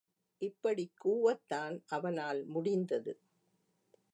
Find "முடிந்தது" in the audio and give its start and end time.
2.45-3.13